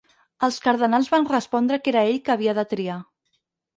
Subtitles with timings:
[0.45, 2.97] Els cardenals van respondre que era ell que havia de triar.